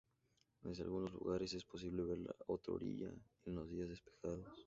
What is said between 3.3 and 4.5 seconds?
en los días despejados.